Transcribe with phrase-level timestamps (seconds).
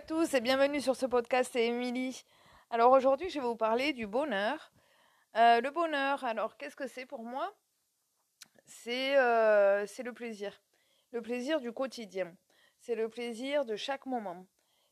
[0.00, 2.24] tous et bienvenue sur ce podcast, c'est Émilie.
[2.70, 4.72] Alors aujourd'hui, je vais vous parler du bonheur.
[5.36, 7.52] Euh, le bonheur, alors qu'est-ce que c'est pour moi?
[8.64, 10.62] C'est euh, le plaisir.
[11.12, 12.34] Le plaisir du quotidien.
[12.78, 14.46] C'est le plaisir de chaque moment.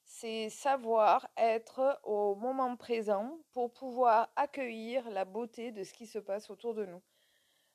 [0.04, 6.18] C'est savoir être au moment présent pour pouvoir accueillir la beauté de ce qui se
[6.18, 7.02] passe autour de nous.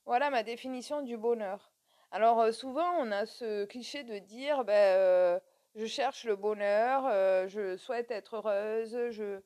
[0.06, 1.72] Voilà ma définition du bonheur.
[2.12, 5.42] Alors euh, souvent, on a ce cliché de dire, ben
[5.76, 9.42] je cherche le bonheur, euh, je souhaite être heureuse, je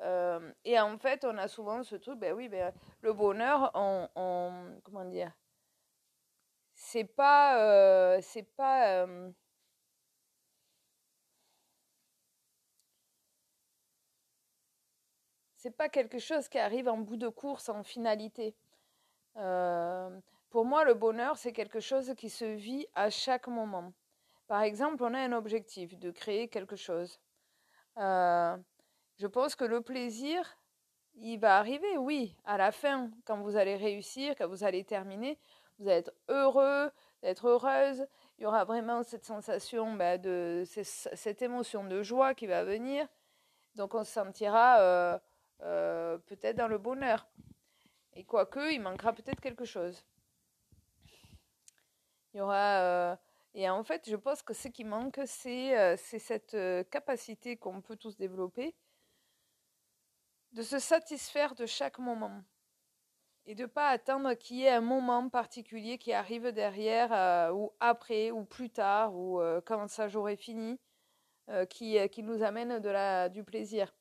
[0.00, 4.08] euh, et en fait, on a souvent ce truc, ben oui, ben, le bonheur, on,
[4.84, 5.32] comment dire,
[6.74, 9.06] c'est pas, euh, c'est pas,
[15.56, 18.54] c'est pas quelque chose qui arrive en bout de course, en finalité.
[20.50, 23.92] pour moi, le bonheur, c'est quelque chose qui se vit à chaque moment.
[24.52, 27.18] Par exemple, on a un objectif de créer quelque chose.
[27.96, 28.54] Euh,
[29.16, 30.58] je pense que le plaisir,
[31.14, 35.38] il va arriver, oui, à la fin, quand vous allez réussir, quand vous allez terminer,
[35.78, 36.90] vous allez être heureux,
[37.22, 38.06] être heureuse.
[38.36, 43.08] Il y aura vraiment cette sensation, bah, de cette émotion de joie qui va venir.
[43.76, 45.18] Donc on se sentira euh,
[45.62, 47.26] euh, peut-être dans le bonheur.
[48.12, 50.04] Et quoique, il manquera peut-être quelque chose.
[52.34, 53.16] Il y aura
[53.54, 57.82] et en fait, je pense que ce qui manque, c'est euh, cette euh, capacité qu'on
[57.82, 58.74] peut tous développer
[60.52, 62.42] de se satisfaire de chaque moment
[63.44, 67.52] et de ne pas attendre qu'il y ait un moment particulier qui arrive derrière euh,
[67.52, 70.78] ou après ou plus tard ou quand ça j'aurai fini
[71.68, 72.80] qui, nous amène
[73.30, 73.92] du plaisir.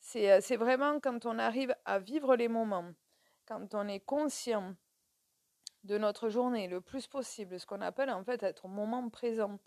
[0.00, 2.92] C'est vraiment quand on arrive à vivre les moments,
[3.46, 4.76] quand on est conscient
[5.86, 9.58] de notre journée le plus possible, ce qu'on appelle en fait être au moment présent.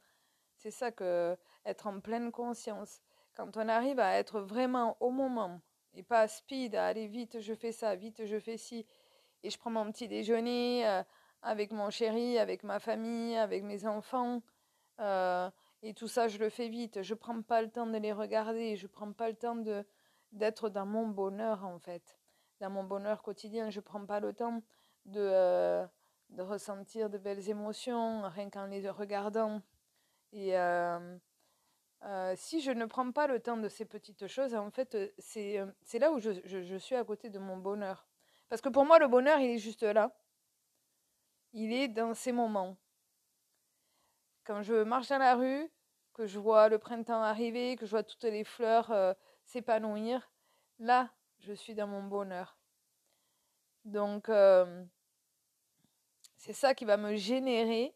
[0.55, 3.01] C'est ça que être en pleine conscience.
[3.35, 5.61] Quand on arrive à être vraiment au moment
[5.93, 8.85] et pas speed, à aller vite, je fais ça, vite, je fais ci,
[9.43, 11.03] et je prends mon petit déjeuner euh,
[11.41, 14.41] avec mon chéri, avec ma famille, avec mes enfants,
[14.99, 15.49] euh,
[15.81, 17.01] et tout ça, je le fais vite.
[17.01, 19.85] Je prends pas le temps de les regarder, je prends pas le temps de
[20.31, 22.19] d'être dans mon bonheur en fait,
[22.59, 23.69] dans mon bonheur quotidien.
[23.69, 24.61] Je prends pas le temps
[25.05, 25.87] de euh,
[26.29, 29.61] de ressentir de belles émotions rien qu'en les regardant.
[30.31, 31.17] Et euh,
[32.03, 35.09] euh, si je ne prends pas le temps de ces petites choses, en fait, euh,
[35.17, 38.07] c'est là où je, je, suis à côté de mon bonheur.
[38.47, 40.15] Parce que pour moi, le bonheur, il est juste là.
[41.53, 42.77] Il est dans ces moments.
[44.43, 45.69] Quand je marche dans la rue,
[46.13, 50.31] que je vois le printemps arriver, que je vois toutes les fleurs s'épanouir,
[50.79, 52.57] là, je suis dans mon bonheur.
[53.85, 54.29] Donc,
[56.39, 57.93] c'est ça qui va me générer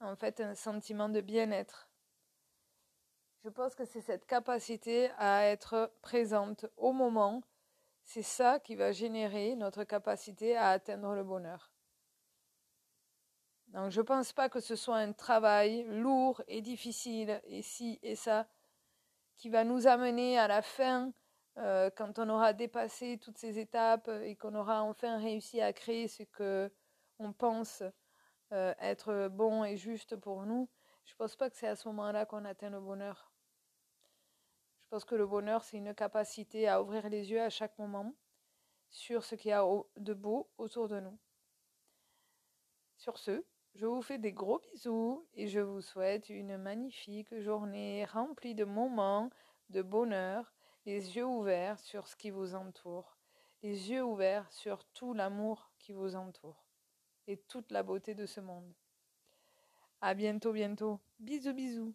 [0.00, 1.90] en fait un sentiment de bien-être.
[3.44, 7.42] Je pense que c'est cette capacité à être présente au moment,
[8.02, 11.70] c'est ça qui va générer notre capacité à atteindre le bonheur.
[13.68, 17.98] Donc je ne pense pas que ce soit un travail lourd et difficile, et ci
[18.02, 18.48] et ça,
[19.36, 21.12] qui va nous amener à la fin,
[21.58, 26.08] euh, quand on aura dépassé toutes ces étapes et qu'on aura enfin réussi à créer
[26.08, 26.72] ce que
[27.18, 27.82] on pense
[28.50, 30.68] être bon et juste pour nous,
[31.04, 33.32] je pense pas que c'est à ce moment-là qu'on atteint le bonheur.
[34.82, 38.14] Je pense que le bonheur, c'est une capacité à ouvrir les yeux à chaque moment
[38.90, 39.64] sur ce qu'il y a
[39.96, 41.18] de beau autour de nous.
[42.96, 48.04] Sur ce, je vous fais des gros bisous et je vous souhaite une magnifique journée
[48.04, 49.30] remplie de moments
[49.68, 50.52] de bonheur,
[50.86, 53.18] les yeux ouverts sur ce qui vous entoure,
[53.62, 56.63] les yeux ouverts sur tout l'amour qui vous entoure
[57.26, 58.72] et toute la beauté de ce monde.
[60.00, 61.00] À bientôt, bientôt.
[61.18, 61.94] Bisous, bisous.